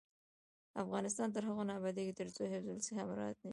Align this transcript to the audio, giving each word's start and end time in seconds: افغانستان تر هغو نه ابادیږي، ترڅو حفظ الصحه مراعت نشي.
افغانستان 0.83 1.27
تر 1.35 1.43
هغو 1.49 1.63
نه 1.69 1.73
ابادیږي، 1.79 2.13
ترڅو 2.19 2.41
حفظ 2.53 2.69
الصحه 2.73 3.03
مراعت 3.09 3.37
نشي. 3.41 3.49